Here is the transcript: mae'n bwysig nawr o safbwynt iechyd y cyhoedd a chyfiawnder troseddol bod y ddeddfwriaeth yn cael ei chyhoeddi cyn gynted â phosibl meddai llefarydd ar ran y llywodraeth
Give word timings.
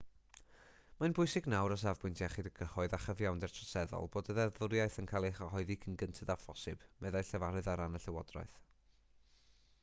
mae'n 1.01 1.13
bwysig 1.17 1.49
nawr 1.53 1.73
o 1.75 1.75
safbwynt 1.81 2.23
iechyd 2.27 2.49
y 2.51 2.51
cyhoedd 2.59 2.95
a 2.99 2.99
chyfiawnder 3.03 3.53
troseddol 3.57 4.09
bod 4.17 4.33
y 4.35 4.37
ddeddfwriaeth 4.39 4.97
yn 5.05 5.11
cael 5.13 5.29
ei 5.29 5.37
chyhoeddi 5.41 5.77
cyn 5.85 6.01
gynted 6.05 6.33
â 6.37 6.39
phosibl 6.47 6.91
meddai 7.05 7.25
llefarydd 7.31 7.73
ar 7.75 7.83
ran 7.85 8.01
y 8.01 8.05
llywodraeth 8.09 8.59